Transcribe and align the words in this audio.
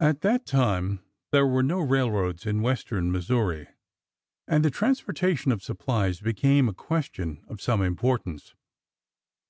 At 0.00 0.22
that 0.22 0.46
time 0.46 1.00
there 1.30 1.46
were 1.46 1.62
no 1.62 1.80
railroads 1.80 2.46
in 2.46 2.62
western 2.62 3.12
Mis 3.12 3.28
souri, 3.28 3.66
and 4.46 4.64
the 4.64 4.70
transportation 4.70 5.52
of 5.52 5.62
supplies 5.62 6.20
became 6.20 6.70
a 6.70 6.72
question 6.72 7.44
of 7.48 7.60
some 7.60 7.82
importance. 7.82 8.54